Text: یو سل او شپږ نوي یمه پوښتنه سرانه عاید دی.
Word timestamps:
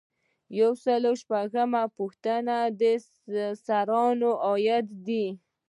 یو 0.59 0.71
سل 0.83 1.01
او 1.09 1.15
شپږ 1.21 1.45
نوي 1.55 1.61
یمه 1.67 1.83
پوښتنه 1.97 2.57
سرانه 3.65 4.31
عاید 4.45 4.87
دی. 5.05 5.25